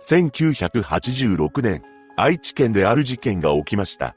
[0.00, 1.82] 1986年、
[2.16, 4.14] 愛知県である事件が起きました。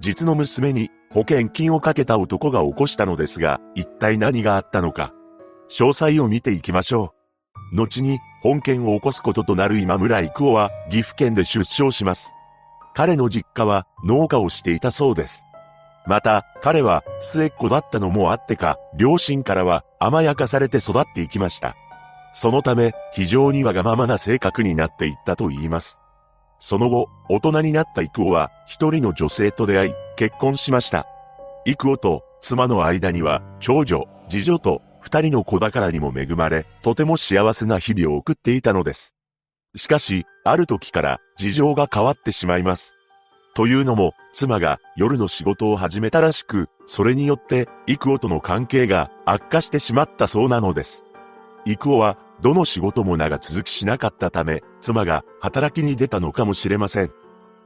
[0.00, 5.12] 実の娘に保険金をかけた男が起こしたのですが、一体何があったのか。
[5.68, 7.14] 詳細を見ていきましょ
[7.72, 7.76] う。
[7.76, 12.34] 後に本件を起こすこととなる今村育夫は岐阜県で出生します。
[12.94, 15.44] 彼の実家は農家をしていたそうです。
[16.06, 21.76] また、彼は末っ子だったのもあってか、両親からは甘やかされて育っていきました。
[22.32, 26.00] そのため、非常にわがままな性格になっていったと言います。
[26.60, 31.06] その後、大人になった育夫は、一人の女性と出会い、結婚しました。
[31.64, 39.16] 育夫と妻の間には、長女、次女と二人の子宝にも恵まれ、とても幸せな日々を送っていたのです。
[39.76, 42.96] しかし、ある時から事情が変わってしまいます。
[43.54, 51.04] というのも、妻が夜の仕事を始めたらしく、それによって、幾夫との関係が悪化してしまったそうなのです。
[51.66, 57.12] 幾夫は、どの仕事も長続きしなかったため、妻が働きに出たのかもしれません。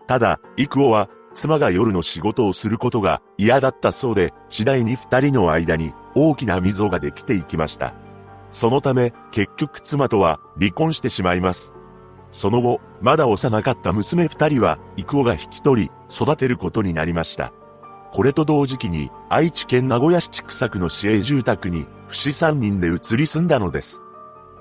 [0.07, 7.95] ただ、幾夫は、妻が夜の仕事をすることが嫌だったそうで、次第に二人の間に大きな溝ができていきました。
[8.53, 11.75] そのため、結局妻とは離婚してしまいます。
[12.31, 17.53] その後、まだ幼かった娘二人は、幾夫が引き取り、育てることになりました。
[18.15, 24.03] これと同時期に、愛知県名古屋市地区の市営住宅に、不死三人で移り住んだのです。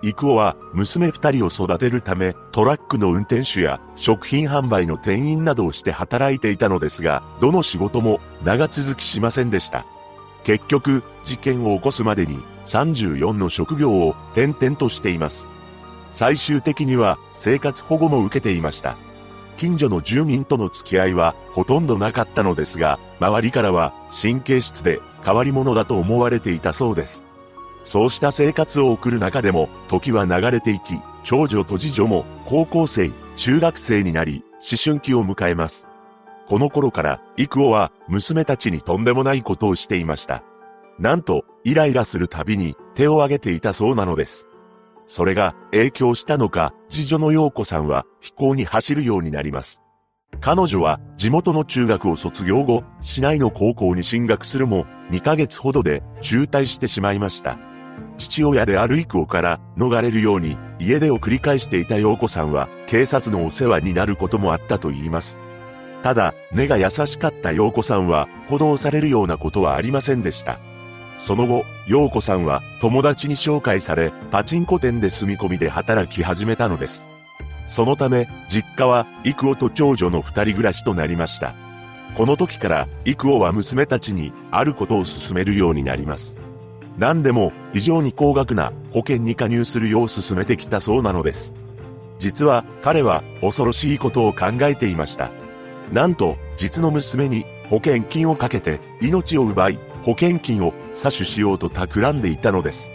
[0.02, 9.86] 幾夫は、娘二人を育てるため、トラックの運転手や、食品販売の店員などをして働いていたのですが、どの仕事も長続きしませんでした。
[10.46, 15.52] 結局、事件を起こすまでに、34の職業を転々としています。
[16.12, 18.96] 最終的には生活保護も受けていました。
[19.54, 27.26] 近所の住民との付き合いはほとんどなかったのですが、周りからは神経質で変わり者だと思われていたそうです。
[27.86, 35.88] そうした生活を送る中でも時は流れていき、長女と次女も高校生、中学生になり、思春期を迎えます。
[36.48, 40.44] この頃から、幾夫は娘たちにとんでもないことをしていました。
[41.00, 44.48] なんと、イライラするたびに手を挙げていたそうなのです。
[45.14, 49.84] それが影響したのか、次女の陽子さんは飛行に走るようになります。
[50.42, 57.60] 彼女は地元の中学を卒業後、市内の高校に進学するも、2ヶ月ほどで中退してしまいました。
[58.18, 65.40] 父親である幾夫から逃れるように家出を繰り返していた陽子さんは警察のお世話になることもあったと言います。
[66.02, 70.60] ただ、根が優しかった陽子さんは、補導されるようなことはありませんでした。
[71.18, 77.08] その後、陽子さんは友達に紹介され、パチンコ店で住み込みで働き始めたのです。
[77.68, 81.56] そのため、実家は、幾夫と長女の二人暮らしとなりました。
[82.16, 86.38] この時から、幾夫は娘たちに、あることを進めるようになります。
[86.98, 91.56] 何でも、非常に高額な保険に加入するよう進めてきたそうなのです。
[92.20, 95.32] 実は、彼は、恐ろしいことを考えていました。
[95.92, 102.92] なんと、実の娘に、保険金をかけて、命を奪い、保険金を詐取しようと企んでいたのです。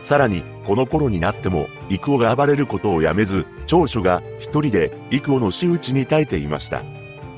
[0.00, 6.82] さらに、この頃になっても、幾夫が暴れることをやめず、長所が一人で幾夫の仕打ちに耐えていました。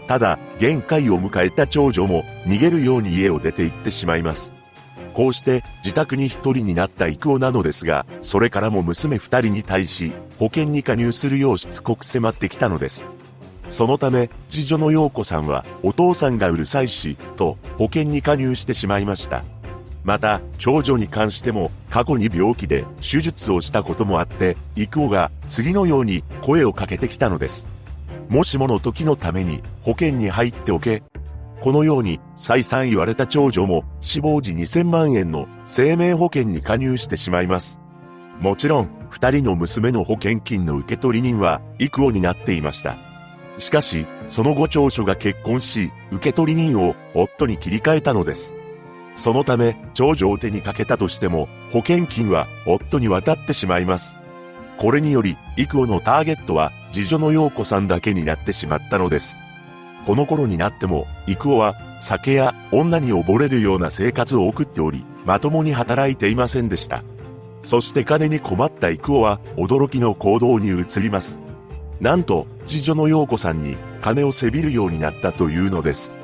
[0.07, 4.55] ただ、限界を迎えた長女も逃げるように家を出て行ってしまいます。
[5.15, 13.11] こうして自宅に一人になった幾夫なのですが、それからも娘二人に対し、保険に加入するようしつこく迫ってきたのです。
[13.71, 19.45] そのため、次女の陽子さんは、お父さんがうるさいし、と保険に加入してしまいました。
[20.03, 27.69] また、長女に関しても、過去に病気で手術をしたこともあって、幾夫が次のように声をかけてきたのです。
[28.29, 31.03] もしもの時のために保険に入っておけ。
[31.61, 37.81] このように再三言われた長女も死亡時2000万円の生命保険に加入してしまいます。
[38.41, 43.10] もちろん、二人の娘の保険金の受取人は幾夫になっていました。
[43.61, 48.55] しかし、その後長所が結婚し、受取人を夫に切り替えたのです。
[49.15, 54.17] そのため、長女を手にかけたとしても、保険金は夫に渡ってしまいます。
[54.79, 59.43] これにより、幾夫のターゲットは、次女の陽子さんだけになってしまったのです。
[60.07, 67.05] この頃になっても、幾夫は、酒や女に溺れるような生活を送っており、まともに働いていませんでした。
[67.61, 71.43] そして金に困った幾夫は、驚きの行動に移ります。
[72.01, 76.17] なんと、次女の陽子さんに金をせびるようになったというのです。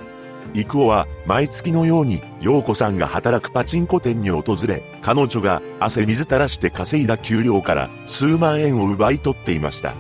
[0.55, 9.95] 幾夫は毎月のように陽子さんが働くパチンコ店に訪れ、彼女が汗水垂らして稼いだ給料から数万円を奪い取っていました。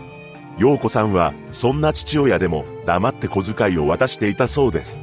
[0.56, 5.02] 陽子さんはそんな父親でも黙って小遣いを渡していたそうです。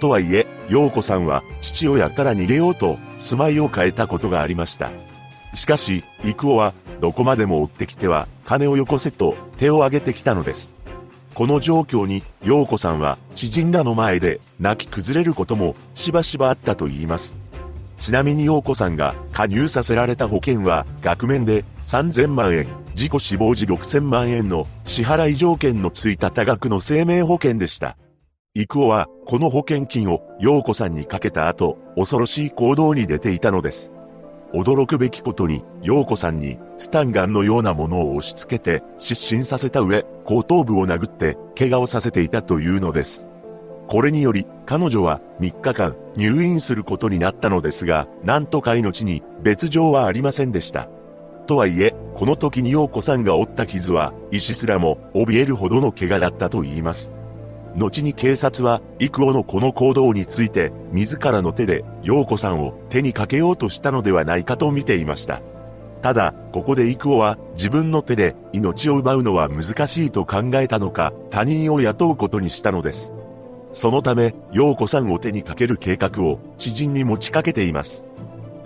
[0.00, 4.92] とはいえ、陽子さんは父親から逃げようと住まいを変えたことがありました。
[5.54, 10.74] しかし、幾夫はどこまでも追ってきては、金をよこせと手を挙げてきたのです。
[11.34, 17.36] この状況に、陽子さんは知人らの前で泣き崩れることもしばしばあったと言います。
[17.98, 27.98] ちなみに陽子さんが加入させられた保険は額面で3000万円、自己死亡時6000万円の支払い条件のついた多額の生命保険でした。
[28.54, 33.93] 幾夫はこの保険金を陽子さんにかけた後、恐ろしい行動に出ていたのです。
[34.54, 43.28] 驚くべきことに、陽子さんにスタンガンのようなものを押し付けて失神させた上、後頭部を殴って怪我をさせていたというのです。
[43.88, 50.88] これにより、彼女は3日間入院することになったのですが、なんとか命に別状はありませんでした。
[51.46, 57.12] とはいえ、この時に陽子さんが負った傷は、石すらも怯えるほどの怪我だったと言います。
[57.76, 65.42] 後に警察は、幾夫のこの行動について、自らの手で、陽子さんを手にかけようとしたのではないかと見ていました。
[66.00, 73.12] ただ、ここで幾夫は、自分の手で命を奪うのは難しいと考えたのか、他人を雇うことにしたのです。
[73.72, 78.06] そのため、陽子さんを手にかける計画を知人に持ちかけています。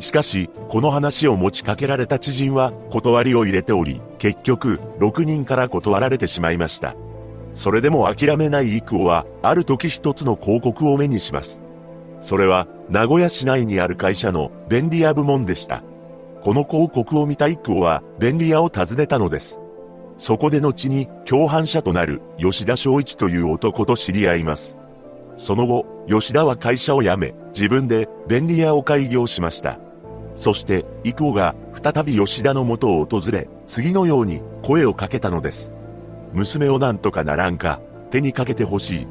[0.01, 6.95] しかし、この話を持ちかけられた知人は断りを入れており、結局、6人から断られてしまいました。
[7.59, 11.61] それでも諦めない幾夫は、ある時一つの広告を目にします。
[12.21, 15.83] それは、名古屋市内にある会社の便利屋部門でした。
[16.45, 19.61] この広告を見た幾夫は、便利屋を訪ねたのです。
[20.19, 24.79] そこで後に共犯者となる吉田昭一という男と知り合います。
[25.37, 29.81] その後、吉田は会社を辞め、自分で便利屋を開業しました。
[30.37, 35.75] そして、幾夫が再び吉田の元を訪れ、次のように声をかけたのです。
[36.33, 37.81] 娘をなんとかならんか、
[38.11, 39.07] 手にかけてほしい。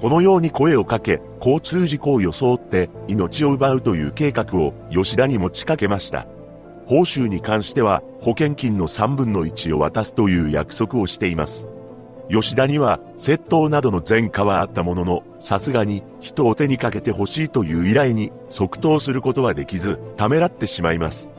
[0.00, 6.26] このように声をかけ、交通事故を装って命を奪うという計画を吉田に持ちかけました。
[6.86, 11.68] 報酬に関しては保険金の3分の1を渡すという約束をしています。
[12.28, 21.30] 吉田には窃盗などの前科はあったものの、さすがに人を手にかけてほしいという依頼に即答することはできず、ためらってしまいます。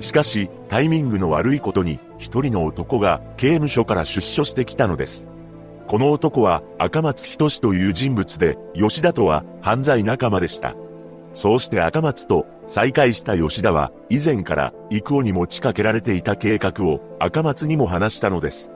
[0.00, 5.28] しかし、タイミングの悪いことに、一人の男が刑務所から出所してきたのです。
[5.86, 10.74] この男は赤松仁という人物で、吉田とは犯罪仲間でした。
[11.32, 18.72] そうして赤松と再会した吉田は、以前から幾夫に持ちかけられていた計画を赤松にも話したのです。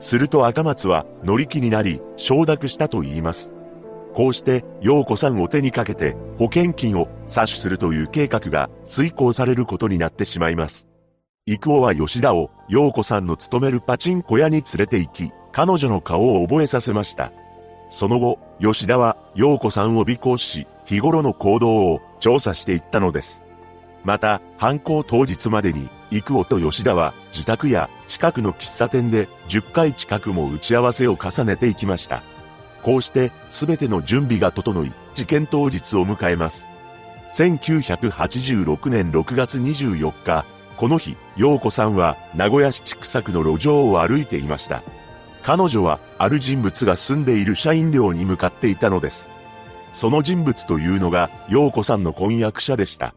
[0.00, 3.53] すると赤松は乗り気になり、承諾したと言います。
[4.14, 10.88] こうして、陽子さんを手にかけて、保険金を詐取するという計画が遂行されることになってしまいます。
[11.46, 17.32] 幾夫は吉田を、陽子さんの勤めるパチンコ屋に連れて行き、彼女の顔を覚えさせました。
[17.90, 23.42] その後、吉田は、陽子さんを尾行し、日頃の行動を調査していったのです。
[24.04, 32.22] また、犯行当日までに、幾夫と吉田は、自宅や近くの喫茶店で10回近くも打ち合わせを重ねていきました。
[32.84, 36.68] こうして全ての準備が整い、事件当日を迎えます。
[37.30, 40.44] 1986年6月24日、
[40.76, 44.82] この日、陽子さんは名古屋市畜作の路上を歩いていました。
[45.42, 49.30] 彼女はある人物が住んでいる社員寮に向かっていたのです。
[49.92, 53.14] その人物というのが陽子さんの婚約者でした。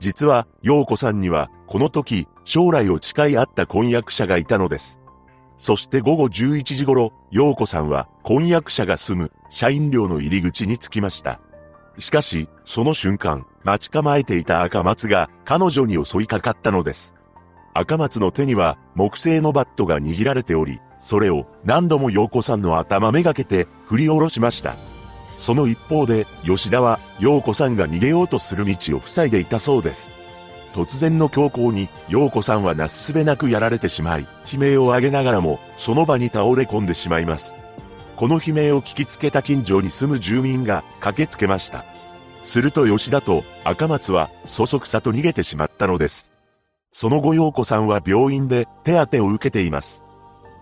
[0.00, 5.00] 実は陽子さんにはこの時将来を誓い合った婚約者がいたのです。
[5.58, 11.40] そして午後11時頃、陽子さんは婚約者が住む社員寮の入り口に着きました。
[11.98, 17.16] しかし、その瞬間、待ち構えていた赤松が彼女に襲いかかったのです。
[17.74, 24.76] 赤松の手には木製のバットが握られており、それを何度も陽子さんの頭めがけて振り下ろしました。
[25.36, 30.12] その一方で、吉田は陽子さんが逃げようとする道を塞いでいたそうです。
[30.74, 37.56] 突然の強行に、陽子さんはなすすべなくやられてしまい、悲鳴を上げながらも、その場に倒れ込んでしまいます。
[38.16, 41.84] この悲鳴を聞きつけた近所に住む住民が駆けつけました。
[42.44, 46.32] すると吉田と赤松は、そそくさと逃げてしまったのです。
[46.92, 50.04] その後陽子さんは病院で手当てを受けています。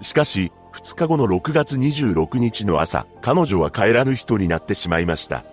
[0.02, 5.44] しかし、2日後の6月26日の朝、彼女は帰らぬ人になってしまいました。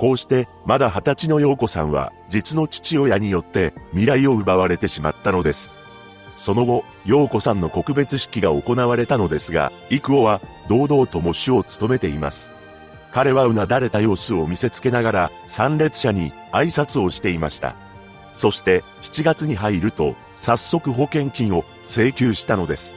[0.00, 5.76] こうして、まだ二十歳の陽子さんは、実の父親によって未来を奪われてしまったのです。
[6.38, 10.40] その後、陽子さんの告別式が行われたのですが、幾夫は、
[10.70, 12.50] 堂々とも主を務めています。
[13.12, 17.76] 彼はうなだれた様子を見せつけながら、参列者に挨拶をしていました。
[18.32, 22.96] そして、7月に入ると、早速保険金を請求したのです。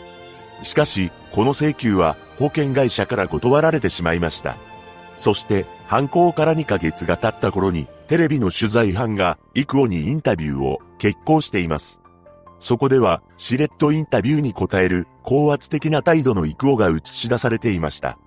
[0.61, 4.55] しかし、この請求は保険会社から断られてしまいました。
[5.15, 12.01] そして、犯行から2ヶ月が経った頃に、テレビの取材班が、幾夫にインタビューを決行しています。
[12.59, 18.17] そこでは、しれっとインタビューに答える、高圧的な態度の幾夫が映し出されていました。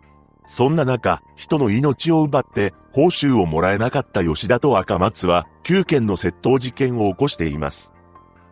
[0.47, 7.93] そんな中、人の命を奪って、報酬をもらえなかった吉田と赤松は、9件の窃盗事件を起こしています。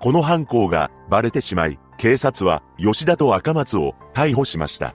[0.00, 4.94] この犯行が、バレてしまい、警察は、吉田と赤松を、逮捕しました。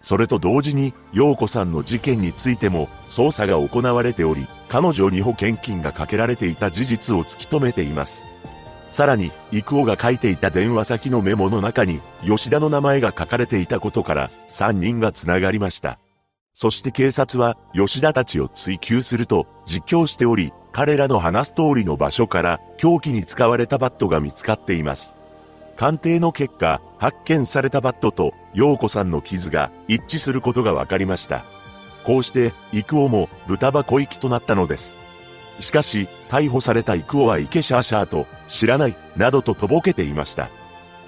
[0.00, 8.26] それと同時に、陽子さんの事件についても、捜査が行われており、彼女に保険金がかけられていた事実を突き止めています。
[8.90, 15.98] さらに、幾夫が書いていた電話先のメモの中に、吉田の名前が書かれていたことから、3人が繋がりました。
[16.54, 25.17] そして警察は、吉田たちを追及すると、実況しており、彼らの話す通りの場所から、凶器に使われたバットが見つかっています。
[25.78, 31.44] 鑑定の結果、発見されたバットと、陽子さんの傷が一致することが分かりました。
[32.02, 34.96] こうして、幾夫も豚箱行きとなったのです。
[35.60, 40.50] しかし、逮捕された幾夫は池シャーシャーと、知らない、などととぼけていました。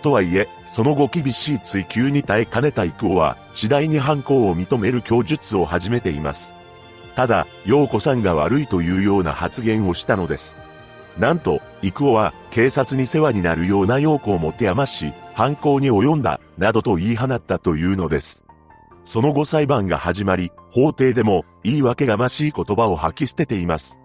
[0.02, 6.54] とはいえ、その後厳しい追及に耐えかねた幾夫は、次第に犯行を認める供述を始めています。
[7.16, 10.58] ただ、陽子さんが悪いというような発言をしたのです。
[11.18, 18.44] なんと、幾夫は、警察に世話になるような陽子を持て余し、犯行に及んだ、などと言い放ったというのです。
[19.04, 24.00] その後裁判が始まり、法廷でも、言い訳がましい言葉を吐き捨てています。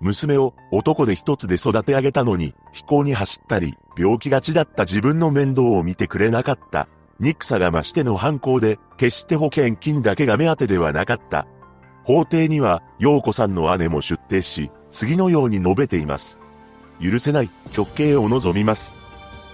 [0.00, 6.88] 娘を男で一つで育て上げたのに、飛行に走ったり、病気がちだった自分の面倒を見てくれなかった。
[7.20, 11.46] 憎さが増しての犯行で、決して保険金だけが目当てではなかった。
[12.04, 16.41] 法廷には、陽子さんの姉も出廷し、次のように述べています。
[17.02, 18.96] 許せない、極刑を望みます。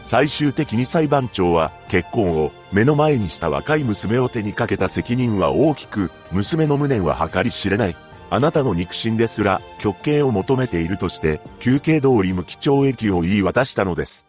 [0.05, 7.97] 最終的に裁判長は、結婚を目の前にした若い娘を手にかけた責任は大きく、娘の無念は計り知れない。
[8.31, 14.27] あなたの肉親ですら、極刑を求めているとして、休刑通り無期懲役を言い渡したのです。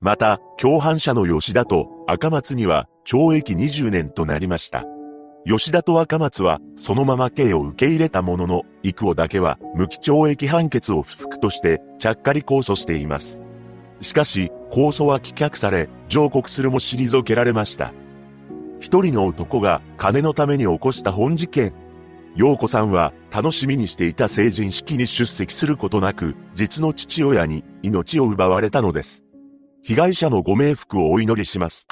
[0.00, 4.84] また、共犯者の吉田と赤松には、懲役20年となりました。
[5.44, 13.42] 吉田と赤松は、そのまま刑を受け入れたものの、幾夫だけは、無期懲役判決を不服として、ちゃっかり控訴しています。
[14.00, 17.92] しかし、控訴は棄却され、上告するも退けられました。
[18.78, 21.72] 一人の男が金のために起こした本事件。
[22.34, 29.24] 陽子さんは楽しみにしていた成人式に出席することなく、実の父親に命を奪われたのです。
[29.82, 31.86] 被害者のご冥福をお祈りします。